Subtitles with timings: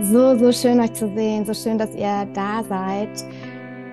[0.00, 3.10] So, so schön euch zu sehen, so schön, dass ihr da seid.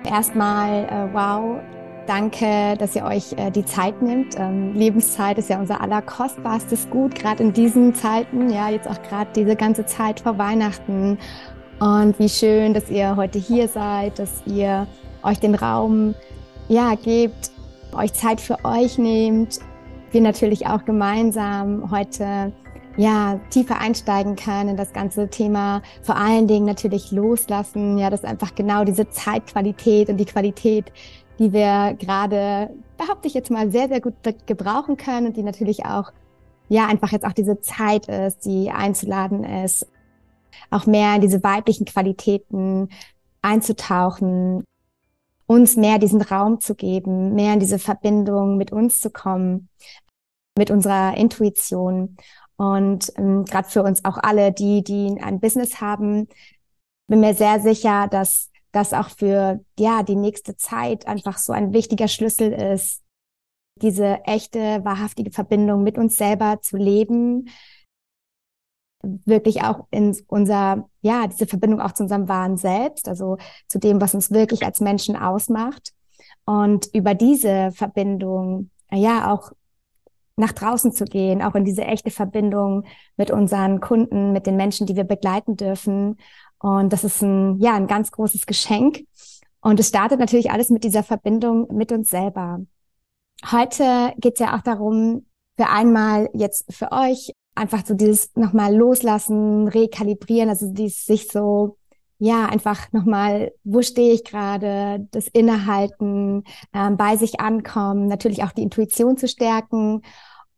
[0.04, 1.60] Erstmal, äh, wow,
[2.06, 4.34] danke, dass ihr euch äh, die Zeit nimmt.
[4.38, 9.30] Ähm, Lebenszeit ist ja unser allerkostbarstes Gut, gerade in diesen Zeiten, ja, jetzt auch gerade
[9.36, 11.18] diese ganze Zeit vor Weihnachten.
[11.80, 14.86] Und wie schön, dass ihr heute hier seid, dass ihr
[15.22, 16.14] euch den Raum,
[16.68, 17.50] ja, gebt,
[17.92, 19.58] euch Zeit für euch nehmt.
[20.12, 22.52] Wir natürlich auch gemeinsam heute
[22.96, 28.20] ja, tiefer einsteigen können in das ganze Thema, vor allen Dingen natürlich loslassen, ja, das
[28.20, 30.92] ist einfach genau diese Zeitqualität und die Qualität,
[31.38, 34.14] die wir gerade, behaupte ich jetzt mal, sehr, sehr gut
[34.46, 36.12] gebrauchen können und die natürlich auch,
[36.68, 39.86] ja, einfach jetzt auch diese Zeit ist, die einzuladen ist,
[40.70, 42.88] auch mehr in diese weiblichen Qualitäten
[43.42, 44.64] einzutauchen,
[45.46, 49.68] uns mehr diesen Raum zu geben, mehr in diese Verbindung mit uns zu kommen,
[50.60, 52.18] mit unserer Intuition
[52.60, 56.28] und ähm, gerade für uns auch alle, die, die ein Business haben,
[57.08, 61.72] bin mir sehr sicher, dass das auch für ja die nächste Zeit einfach so ein
[61.72, 63.02] wichtiger Schlüssel ist,
[63.76, 67.48] diese echte, wahrhaftige Verbindung mit uns selber zu leben,
[69.02, 74.02] wirklich auch in unser, ja, diese Verbindung auch zu unserem wahren Selbst, also zu dem,
[74.02, 75.94] was uns wirklich als Menschen ausmacht.
[76.44, 79.52] Und über diese Verbindung, ja, auch
[80.36, 82.84] nach draußen zu gehen, auch in diese echte Verbindung
[83.16, 86.16] mit unseren Kunden, mit den Menschen, die wir begleiten dürfen.
[86.58, 89.04] Und das ist ein, ja, ein ganz großes Geschenk.
[89.60, 92.60] Und es startet natürlich alles mit dieser Verbindung mit uns selber.
[93.50, 98.74] Heute geht es ja auch darum, für einmal jetzt für euch einfach so dieses nochmal
[98.74, 101.76] loslassen, rekalibrieren, also dieses sich so
[102.20, 108.52] ja, einfach nochmal, wo stehe ich gerade, das Innehalten, ähm, bei sich ankommen, natürlich auch
[108.52, 110.02] die Intuition zu stärken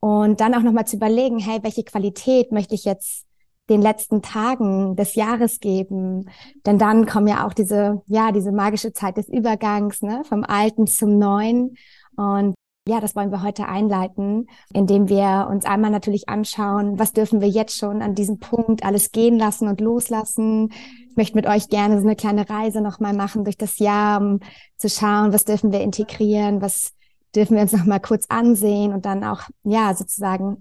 [0.00, 3.26] und dann auch nochmal zu überlegen, hey, welche Qualität möchte ich jetzt
[3.70, 6.28] den letzten Tagen des Jahres geben?
[6.66, 10.88] Denn dann kommen ja auch diese, ja, diese magische Zeit des Übergangs, ne, vom Alten
[10.88, 11.76] zum Neuen.
[12.16, 12.54] Und
[12.86, 17.48] ja, das wollen wir heute einleiten, indem wir uns einmal natürlich anschauen, was dürfen wir
[17.48, 20.72] jetzt schon an diesem Punkt alles gehen lassen und loslassen.
[21.10, 24.40] Ich möchte mit euch gerne so eine kleine Reise nochmal machen durch das Jahr, um
[24.78, 26.92] zu schauen, was dürfen wir integrieren, was
[27.36, 30.60] dürfen wir uns noch mal kurz ansehen und dann auch, ja, sozusagen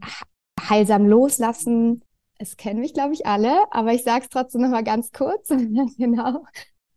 [0.70, 2.04] heilsam loslassen.
[2.38, 5.48] Es kennen mich, glaube ich, alle, aber ich sage es trotzdem noch mal ganz kurz.
[5.98, 6.44] genau.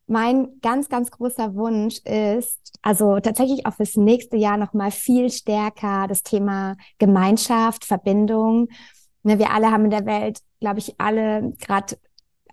[0.07, 5.31] Mein ganz, ganz großer Wunsch ist, also tatsächlich auch fürs nächste Jahr noch mal viel
[5.31, 8.69] stärker das Thema Gemeinschaft, Verbindung.
[9.23, 11.97] Ne, wir alle haben in der Welt, glaube ich, alle gerade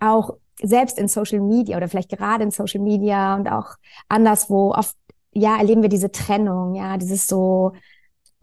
[0.00, 3.76] auch selbst in Social Media oder vielleicht gerade in Social Media und auch
[4.08, 4.96] anderswo oft
[5.32, 7.72] ja, erleben wir diese Trennung, ja, dieses so,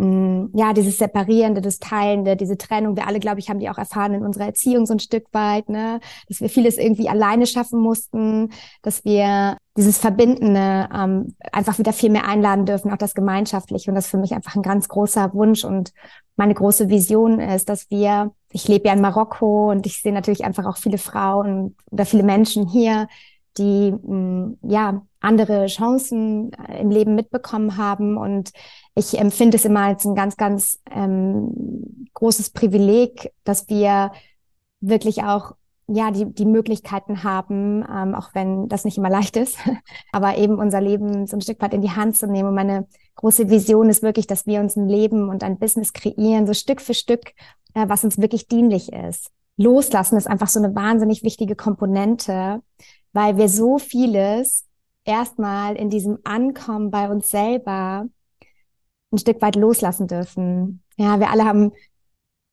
[0.02, 2.96] ja, dieses Separierende, das Teilende, diese Trennung.
[2.96, 5.68] Wir alle, glaube ich, haben die auch erfahren in unserer Erziehung so ein Stück weit,
[5.68, 6.00] ne,
[6.30, 8.50] dass wir vieles irgendwie alleine schaffen mussten,
[8.82, 13.92] dass wir dieses Verbindende ähm, einfach wieder viel mehr einladen dürfen, auch das Gemeinschaftliche.
[13.92, 15.92] Und das für mich einfach ein ganz großer Wunsch und
[16.38, 20.46] meine große Vision ist, dass wir, ich lebe ja in Marokko und ich sehe natürlich
[20.46, 23.10] einfach auch viele Frauen oder viele Menschen hier,
[23.58, 28.18] die mh, mm, ja andere Chancen äh, im Leben mitbekommen haben.
[28.18, 28.52] Und
[28.96, 34.12] ich empfinde es immer als ein ganz, ganz ähm, großes Privileg, dass wir
[34.82, 35.56] wirklich auch
[35.92, 39.58] ja die die Möglichkeiten haben, ähm, auch wenn das nicht immer leicht ist,
[40.12, 42.50] aber eben unser Leben so ein Stück weit in die Hand zu nehmen.
[42.50, 46.48] Und meine große Vision ist wirklich, dass wir uns ein Leben und ein Business kreieren,
[46.48, 47.34] so Stück für Stück,
[47.74, 49.32] äh, was uns wirklich dienlich ist.
[49.58, 52.62] Loslassen ist einfach so eine wahnsinnig wichtige Komponente,
[53.12, 54.69] weil wir so vieles
[55.10, 58.08] erstmal in diesem Ankommen bei uns selber
[59.12, 60.84] ein Stück weit loslassen dürfen.
[60.98, 61.72] Ja, wir alle haben,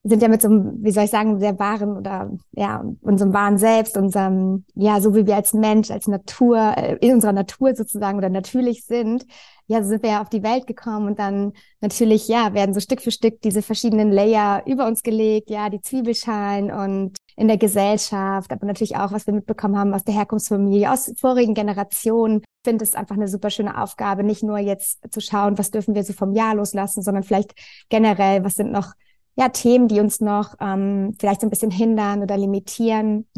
[0.05, 3.59] sind ja mit so einem, wie soll ich sagen, sehr wahren oder ja, unserem wahren
[3.59, 8.17] Selbst, unserem, ja, so wie wir als Mensch, als Natur, äh, in unserer Natur sozusagen
[8.17, 9.27] oder natürlich sind,
[9.67, 12.81] ja, so sind wir ja auf die Welt gekommen und dann natürlich, ja, werden so
[12.81, 17.59] Stück für Stück diese verschiedenen Layer über uns gelegt, ja, die Zwiebelschalen und in der
[17.59, 22.39] Gesellschaft, aber natürlich auch, was wir mitbekommen haben aus der Herkunftsfamilie, aus vorigen Generationen.
[22.39, 25.95] Ich finde es einfach eine super schöne Aufgabe, nicht nur jetzt zu schauen, was dürfen
[25.95, 27.53] wir so vom Jahr loslassen, sondern vielleicht
[27.91, 28.95] generell, was sind noch
[29.37, 33.29] ja Themen, die uns noch ähm, vielleicht so ein bisschen hindern oder limitieren.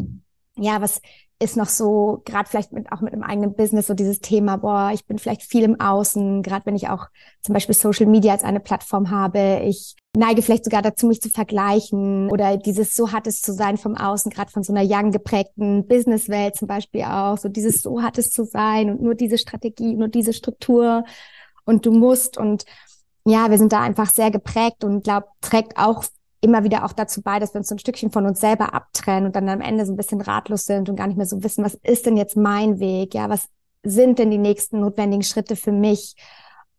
[0.56, 1.00] Ja, was
[1.40, 4.90] ist noch so, gerade vielleicht mit, auch mit einem eigenen Business, so dieses Thema, boah,
[4.92, 7.06] ich bin vielleicht viel im Außen, gerade wenn ich auch
[7.42, 9.60] zum Beispiel Social Media als eine Plattform habe.
[9.64, 13.76] Ich neige vielleicht sogar dazu, mich zu vergleichen oder dieses so hat es zu sein
[13.76, 18.02] vom Außen, gerade von so einer young geprägten Businesswelt zum Beispiel auch, so dieses so
[18.02, 21.04] hat es zu sein und nur diese Strategie, nur diese Struktur
[21.64, 22.64] und du musst und
[23.24, 26.02] ja, wir sind da einfach sehr geprägt und glaube, trägt auch
[26.40, 29.26] immer wieder auch dazu bei, dass wir uns so ein Stückchen von uns selber abtrennen
[29.26, 31.64] und dann am Ende so ein bisschen ratlos sind und gar nicht mehr so wissen,
[31.64, 33.14] was ist denn jetzt mein Weg?
[33.14, 33.48] Ja, was
[33.82, 36.14] sind denn die nächsten notwendigen Schritte für mich?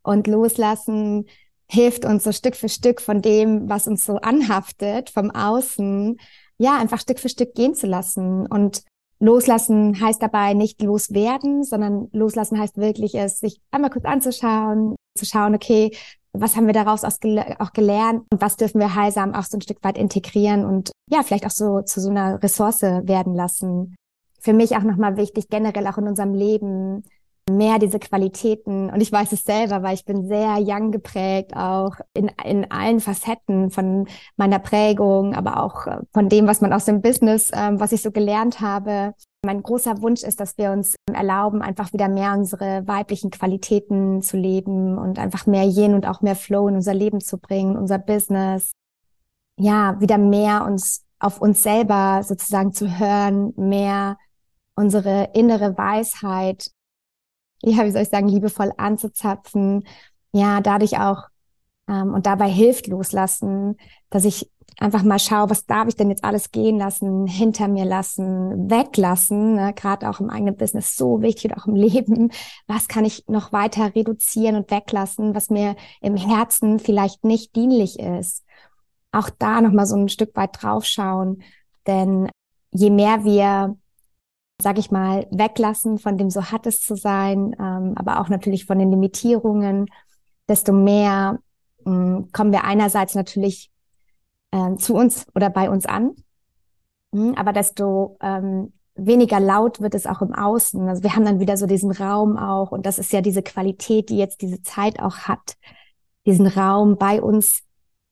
[0.01, 1.25] Und loslassen
[1.69, 6.19] hilft uns so Stück für Stück von dem, was uns so anhaftet, vom Außen,
[6.57, 8.47] ja, einfach Stück für Stück gehen zu lassen.
[8.47, 8.83] Und
[9.19, 15.25] loslassen heißt dabei nicht loswerden, sondern loslassen heißt wirklich es, sich einmal kurz anzuschauen, zu
[15.25, 15.95] schauen, okay,
[16.34, 19.84] was haben wir daraus auch gelernt und was dürfen wir heilsam auch so ein Stück
[19.84, 23.96] weit integrieren und ja, vielleicht auch so zu so einer Ressource werden lassen.
[24.40, 27.04] Für mich auch nochmal wichtig, generell auch in unserem Leben
[27.50, 28.90] mehr diese Qualitäten.
[28.90, 33.00] Und ich weiß es selber, weil ich bin sehr young geprägt, auch in, in allen
[33.00, 37.80] Facetten von meiner Prägung, aber auch äh, von dem, was man aus dem Business, ähm,
[37.80, 39.14] was ich so gelernt habe.
[39.45, 44.36] Mein großer Wunsch ist, dass wir uns erlauben, einfach wieder mehr unsere weiblichen Qualitäten zu
[44.36, 48.00] leben und einfach mehr Yin und auch mehr Flow in unser Leben zu bringen, unser
[48.00, 48.74] Business.
[49.57, 54.18] Ja, wieder mehr uns auf uns selber sozusagen zu hören, mehr
[54.75, 56.71] unsere innere Weisheit,
[57.62, 59.85] ja, wie soll ich sagen, liebevoll anzuzapfen.
[60.31, 61.27] Ja, dadurch auch
[61.89, 63.77] ähm, und dabei hilft loslassen,
[64.09, 64.50] dass ich
[64.80, 69.56] einfach mal schaue, was darf ich denn jetzt alles gehen lassen, hinter mir lassen, weglassen,
[69.56, 69.74] ne?
[69.74, 72.31] gerade auch im eigenen Business so wichtig und auch im Leben.
[72.68, 78.00] Was kann ich noch weiter reduzieren und weglassen, was mir im Herzen vielleicht nicht dienlich
[78.00, 78.45] ist?
[79.12, 81.42] Auch da nochmal so ein Stück weit draufschauen,
[81.88, 82.30] denn
[82.71, 83.75] je mehr wir
[84.62, 88.65] sag ich mal, weglassen von dem so hat es zu sein, ähm, aber auch natürlich
[88.65, 89.85] von den Limitierungen,
[90.50, 91.39] desto mehr
[91.89, 93.71] mh, kommen wir einerseits natürlich
[94.51, 96.15] äh, zu uns oder bei uns an,
[97.12, 100.88] mh, aber desto ähm, weniger laut wird es auch im Außen.
[100.88, 104.09] Also wir haben dann wieder so diesen Raum auch und das ist ja diese Qualität,
[104.09, 105.56] die jetzt diese Zeit auch hat,
[106.25, 107.63] diesen Raum bei uns,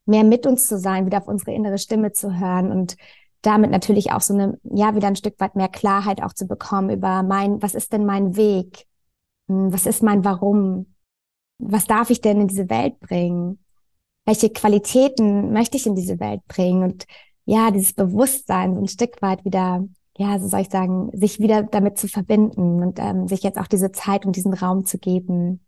[0.05, 2.95] mehr mit uns zu sein, wieder auf unsere innere Stimme zu hören und
[3.41, 6.89] damit natürlich auch so eine, ja, wieder ein Stück weit mehr Klarheit auch zu bekommen
[6.89, 8.85] über mein, was ist denn mein Weg?
[9.47, 10.93] Hm, was ist mein Warum?
[11.59, 13.59] Was darf ich denn in diese Welt bringen?
[14.27, 16.83] Welche Qualitäten möchte ich in diese Welt bringen?
[16.83, 17.05] Und
[17.45, 19.87] ja, dieses Bewusstsein so ein Stück weit wieder,
[20.17, 23.67] ja, so soll ich sagen, sich wieder damit zu verbinden und ähm, sich jetzt auch
[23.67, 25.65] diese Zeit und diesen Raum zu geben.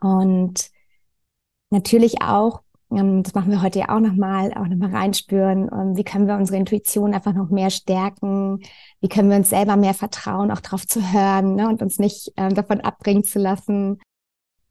[0.00, 0.70] Und
[1.70, 2.62] natürlich auch,
[2.92, 6.36] ähm, das machen wir heute ja auch nochmal, auch nochmal reinspüren, ähm, wie können wir
[6.36, 8.60] unsere Intuition einfach noch mehr stärken,
[9.00, 12.32] wie können wir uns selber mehr vertrauen, auch drauf zu hören ne, und uns nicht
[12.36, 13.98] ähm, davon abbringen zu lassen,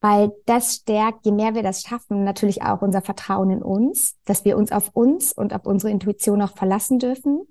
[0.03, 4.43] weil das stärkt, je mehr wir das schaffen, natürlich auch unser Vertrauen in uns, dass
[4.43, 7.47] wir uns auf uns und auf unsere Intuition auch verlassen dürfen.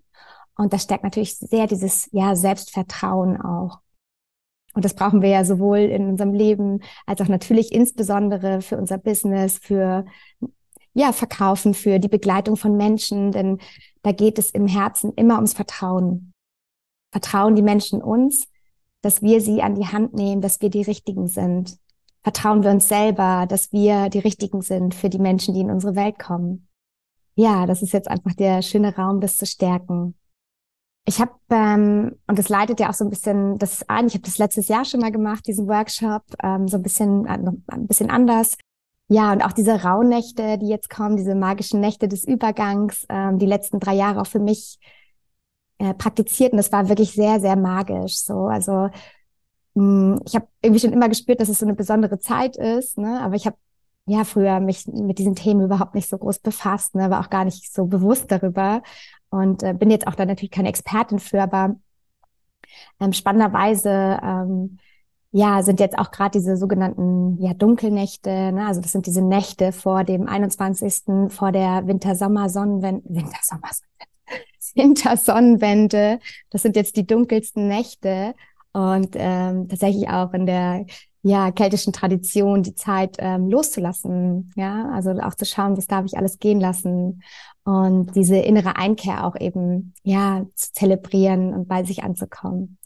[0.59, 3.81] Und das stärkt natürlich sehr dieses, ja, Selbstvertrauen auch.
[4.75, 8.99] Und das brauchen wir ja sowohl in unserem Leben als auch natürlich insbesondere für unser
[8.99, 10.05] Business, für,
[10.93, 13.61] ja, Verkaufen, für die Begleitung von Menschen, denn
[14.03, 16.35] da geht es im Herzen immer ums Vertrauen.
[17.13, 18.47] Vertrauen die Menschen uns,
[19.01, 21.81] dass wir sie an die Hand nehmen, dass wir die Richtigen sind
[22.23, 25.97] vertrauen wir uns selber, dass wir die Richtigen sind für die Menschen, die in unsere
[25.97, 26.69] Welt kommen.
[27.35, 30.15] Ja, das ist jetzt einfach der schöne Raum, das zu stärken.
[31.05, 34.23] Ich habe, ähm, und das leitet ja auch so ein bisschen das ein, ich habe
[34.23, 37.39] das letztes Jahr schon mal gemacht, diesen Workshop, ähm, so ein bisschen, äh,
[37.69, 38.57] ein bisschen anders.
[39.09, 43.47] Ja, und auch diese Rauhnächte, die jetzt kommen, diese magischen Nächte des Übergangs, ähm, die
[43.47, 44.79] letzten drei Jahre auch für mich
[45.79, 46.53] äh, praktiziert.
[46.53, 48.19] Und das war wirklich sehr, sehr magisch.
[48.19, 48.89] So, also
[49.75, 53.21] ich habe irgendwie schon immer gespürt, dass es so eine besondere Zeit ist, ne?
[53.23, 53.57] aber ich habe
[54.07, 57.09] ja früher mich mit diesen Themen überhaupt nicht so groß befasst, ne?
[57.11, 58.83] war auch gar nicht so bewusst darüber
[59.31, 61.77] und äh, bin jetzt auch da natürlich keine Expertin für, aber
[63.01, 64.79] ähm, spannenderweise ähm,
[65.31, 68.67] ja, sind jetzt auch gerade diese sogenannten ja, Dunkelnächte, ne?
[68.67, 71.31] also das sind diese Nächte vor dem 21.
[71.33, 74.13] vor der Winter-Sommer-Sonnenwende, Winter-Sommer-Sonnenwende,
[74.75, 76.19] Winter-Sonnenwende,
[76.51, 78.35] das sind jetzt die dunkelsten Nächte
[78.73, 80.87] und ähm, tatsächlich auch in der
[81.23, 86.17] ja keltischen Tradition die Zeit ähm, loszulassen, ja, also auch zu schauen, was darf ich
[86.17, 87.23] alles gehen lassen
[87.65, 92.79] und diese innere Einkehr auch eben ja zu zelebrieren und bei sich anzukommen.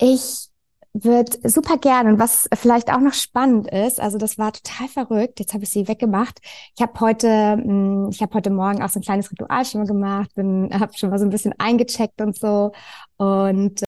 [0.00, 0.48] Ich
[0.94, 5.40] würde super gern und was vielleicht auch noch spannend ist, also das war total verrückt.
[5.40, 6.40] Jetzt habe ich sie weggemacht.
[6.76, 9.86] Ich habe heute, hm, ich habe heute Morgen auch so ein kleines Ritual schon mal
[9.86, 12.72] gemacht, bin, habe schon mal so ein bisschen eingecheckt und so
[13.16, 13.82] und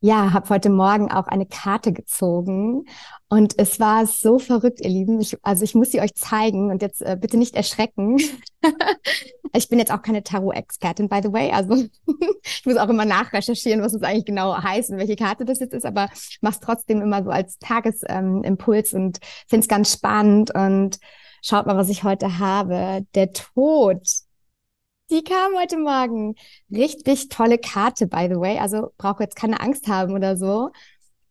[0.00, 2.84] ja, habe heute Morgen auch eine Karte gezogen
[3.28, 5.20] und es war so verrückt, ihr Lieben.
[5.20, 8.18] Ich, also ich muss sie euch zeigen und jetzt äh, bitte nicht erschrecken.
[9.52, 11.50] ich bin jetzt auch keine Tarot-Expertin, by the way.
[11.50, 11.74] Also
[12.44, 15.74] ich muss auch immer nachrecherchieren, was es eigentlich genau heißt und welche Karte das jetzt
[15.74, 16.08] ist, aber
[16.40, 20.98] mach's trotzdem immer so als Tagesimpuls ähm, und finde es ganz spannend und
[21.42, 23.04] schaut mal, was ich heute habe.
[23.14, 24.06] Der Tod.
[25.10, 26.34] Die kam heute Morgen.
[26.70, 28.58] Richtig tolle Karte, by the way.
[28.58, 30.70] Also brauche jetzt keine Angst haben oder so.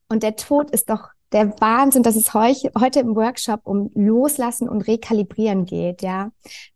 [0.10, 4.68] Und der Tod ist doch der Wahnsinn, dass es heute, heute im Workshop um Loslassen
[4.68, 6.32] und Rekalibrieren geht, ja.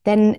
[0.06, 0.38] Denn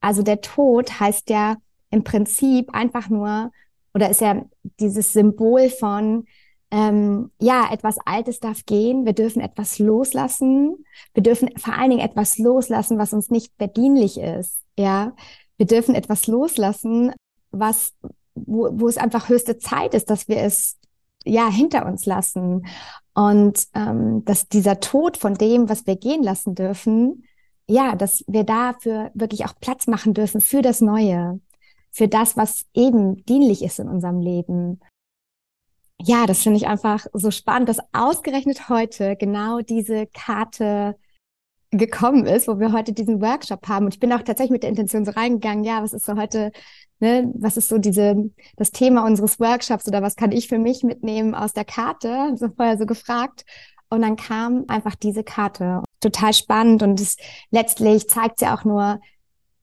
[0.00, 1.56] also der Tod heißt ja
[1.90, 3.50] im Prinzip einfach nur,
[3.94, 4.44] oder ist ja
[4.78, 6.26] dieses Symbol von,
[6.70, 12.06] ähm, ja, etwas Altes darf gehen, wir dürfen etwas loslassen, wir dürfen vor allen Dingen
[12.06, 15.14] etwas loslassen, was uns nicht bedienlich ist, ja.
[15.56, 17.12] Wir dürfen etwas loslassen,
[17.50, 17.92] was,
[18.34, 20.78] wo, wo es einfach höchste Zeit ist, dass wir es
[21.24, 22.66] ja hinter uns lassen
[23.14, 27.24] und ähm, dass dieser Tod von dem, was wir gehen lassen dürfen,
[27.66, 31.40] ja, dass wir dafür wirklich auch Platz machen dürfen für das Neue,
[31.90, 34.80] für das, was eben dienlich ist in unserem Leben.
[36.00, 40.96] Ja, das finde ich einfach so spannend, dass ausgerechnet heute genau diese Karte
[41.76, 43.86] gekommen ist, wo wir heute diesen Workshop haben.
[43.86, 46.52] Und ich bin auch tatsächlich mit der Intention so reingegangen, ja, was ist so heute,
[47.00, 50.82] ne, was ist so diese, das Thema unseres Workshops oder was kann ich für mich
[50.82, 52.34] mitnehmen aus der Karte?
[52.36, 53.44] So vorher so gefragt.
[53.90, 55.82] Und dann kam einfach diese Karte.
[56.00, 57.16] Total spannend und es
[57.50, 59.00] letztlich zeigt sie auch nur,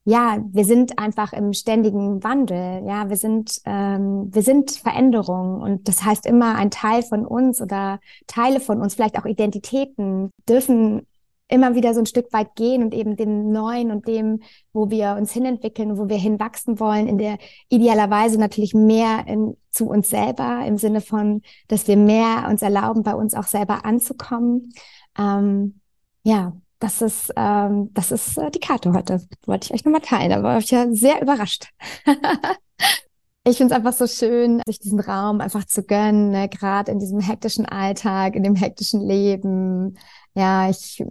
[0.04, 2.82] ja, wir sind einfach im ständigen Wandel.
[2.86, 7.60] Ja, wir sind, ähm, wir sind Veränderung und das heißt immer ein Teil von uns
[7.62, 11.06] oder Teile von uns, vielleicht auch Identitäten, dürfen
[11.52, 14.40] immer wieder so ein Stück weit gehen und eben dem Neuen und dem,
[14.72, 19.86] wo wir uns hinentwickeln, wo wir hinwachsen wollen, in der idealerweise natürlich mehr in, zu
[19.88, 24.72] uns selber, im Sinne von, dass wir mehr uns erlauben, bei uns auch selber anzukommen.
[25.18, 25.80] Ähm,
[26.22, 29.20] ja, das ist, ähm, das ist äh, die Karte heute.
[29.46, 31.68] Wollte ich euch nochmal teilen, war ich ja sehr überrascht.
[33.52, 36.48] Ich finde es einfach so schön, sich diesen Raum einfach zu gönnen, ne?
[36.48, 39.98] gerade in diesem hektischen Alltag, in dem hektischen Leben,
[40.32, 41.04] ja, ich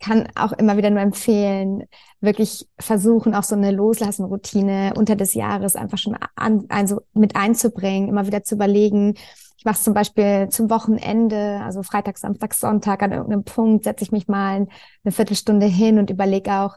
[0.00, 1.84] kann auch immer wieder nur empfehlen,
[2.20, 8.08] wirklich versuchen, auch so eine Loslassen-Routine unter des Jahres einfach schon an, also mit einzubringen,
[8.08, 9.14] immer wieder zu überlegen.
[9.56, 14.02] Ich mache es zum Beispiel zum Wochenende, also Freitag, Samstag, Sonntag, an irgendeinem Punkt setze
[14.02, 14.66] ich mich mal
[15.04, 16.76] eine Viertelstunde hin und überlege auch,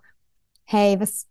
[0.65, 1.25] hey, was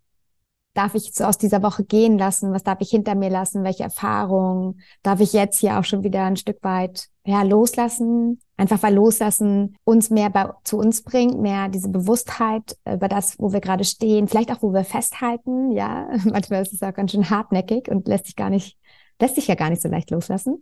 [0.76, 2.52] darf ich so aus dieser Woche gehen lassen?
[2.52, 3.64] Was darf ich hinter mir lassen?
[3.64, 8.40] Welche Erfahrungen darf ich jetzt hier auch schon wieder ein Stück weit ja, loslassen?
[8.56, 13.52] Einfach weil loslassen uns mehr bei, zu uns bringt, mehr diese Bewusstheit über das, wo
[13.52, 15.72] wir gerade stehen, vielleicht auch, wo wir festhalten.
[15.72, 18.76] Ja, manchmal ist es auch ganz schön hartnäckig und lässt sich gar nicht,
[19.20, 20.60] lässt sich ja gar nicht so leicht loslassen.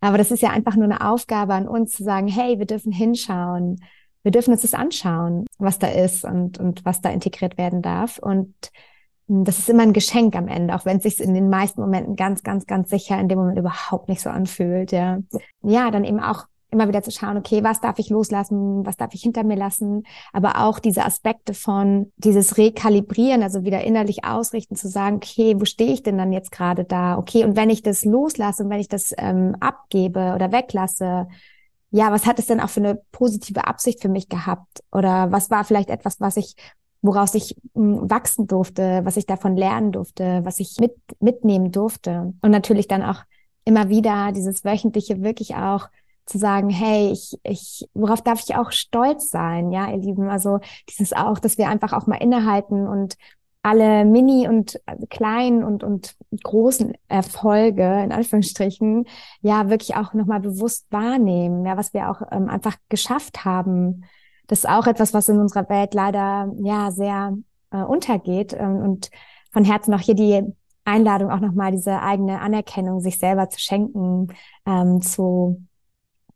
[0.00, 2.90] Aber das ist ja einfach nur eine Aufgabe an uns zu sagen, hey, wir dürfen
[2.90, 3.80] hinschauen.
[4.24, 8.18] Wir dürfen uns das anschauen, was da ist und, und was da integriert werden darf.
[8.18, 8.54] Und
[9.28, 12.16] das ist immer ein Geschenk am Ende, auch wenn es sich in den meisten Momenten
[12.16, 14.92] ganz, ganz, ganz sicher in dem Moment überhaupt nicht so anfühlt.
[14.92, 15.18] Ja,
[15.62, 19.12] ja, dann eben auch immer wieder zu schauen, okay, was darf ich loslassen, was darf
[19.14, 24.74] ich hinter mir lassen, aber auch diese Aspekte von dieses Rekalibrieren, also wieder innerlich ausrichten,
[24.74, 27.18] zu sagen, okay, wo stehe ich denn dann jetzt gerade da?
[27.18, 31.28] Okay, und wenn ich das loslasse und wenn ich das ähm, abgebe oder weglasse,
[31.90, 34.82] ja, was hat es denn auch für eine positive Absicht für mich gehabt?
[34.90, 36.56] Oder was war vielleicht etwas, was ich
[37.02, 42.32] woraus ich hm, wachsen durfte, was ich davon lernen durfte, was ich mit, mitnehmen durfte.
[42.40, 43.22] Und natürlich dann auch
[43.64, 45.88] immer wieder dieses wöchentliche wirklich auch
[46.24, 50.30] zu sagen, hey, ich, ich, worauf darf ich auch stolz sein, ja, ihr Lieben?
[50.30, 53.16] Also dieses auch, dass wir einfach auch mal innehalten und
[53.62, 59.06] alle Mini und also kleinen und, und großen Erfolge, in Anführungsstrichen,
[59.40, 64.04] ja, wirklich auch nochmal bewusst wahrnehmen, ja, was wir auch ähm, einfach geschafft haben,
[64.52, 67.38] das ist auch etwas, was in unserer Welt leider ja sehr
[67.70, 68.52] äh, untergeht.
[68.52, 69.10] Ähm, und
[69.50, 70.42] von Herzen auch hier die
[70.84, 74.28] Einladung, auch nochmal diese eigene Anerkennung sich selber zu schenken,
[74.66, 75.64] ähm, zu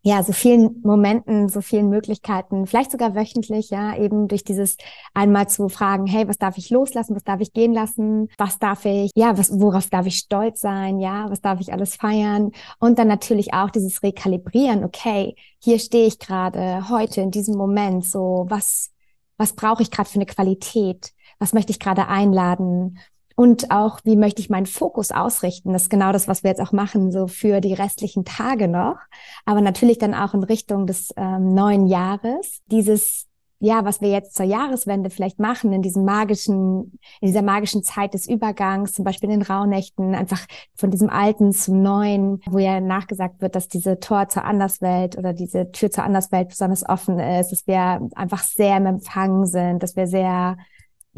[0.07, 4.77] ja, so vielen Momenten, so vielen Möglichkeiten, vielleicht sogar wöchentlich, ja, eben durch dieses
[5.15, 8.85] einmal zu fragen, hey, was darf ich loslassen, was darf ich gehen lassen, was darf
[8.85, 12.53] ich, ja, was, worauf darf ich stolz sein, ja, was darf ich alles feiern?
[12.79, 18.07] Und dann natürlich auch dieses Rekalibrieren, okay, hier stehe ich gerade, heute, in diesem Moment,
[18.07, 18.93] so, was,
[19.39, 21.11] was brauche ich gerade für eine Qualität,
[21.41, 23.01] was möchte ich gerade einladen
[23.37, 25.75] und auch, wie möchte ich meinen Fokus ausrichten?
[25.75, 28.97] Das ist genau das, was wir jetzt auch machen, so für die restlichen Tage noch.
[29.45, 32.63] Aber natürlich dann auch in Richtung des ähm, neuen Jahres.
[32.71, 33.27] Dieses,
[33.59, 38.15] ja, was wir jetzt zur Jahreswende vielleicht machen, in diesem magischen, in dieser magischen Zeit
[38.15, 42.81] des Übergangs, zum Beispiel in den Rauhnächten, einfach von diesem Alten zum Neuen, wo ja
[42.81, 47.53] nachgesagt wird, dass diese Tor zur Anderswelt oder diese Tür zur Anderswelt besonders offen ist,
[47.53, 50.57] dass wir einfach sehr im Empfang sind, dass wir sehr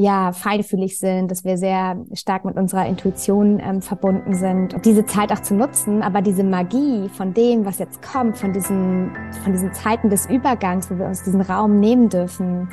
[0.01, 4.73] ja, feinfühlig sind, dass wir sehr stark mit unserer Intuition ähm, verbunden sind.
[4.75, 8.53] Und diese Zeit auch zu nutzen, aber diese Magie von dem, was jetzt kommt, von
[8.53, 9.11] diesen,
[9.43, 12.69] von diesen Zeiten des Übergangs, wo wir uns diesen Raum nehmen dürfen,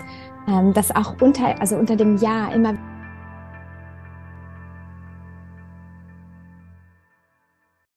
[0.48, 2.76] ähm, dass auch unter, also unter dem Jahr immer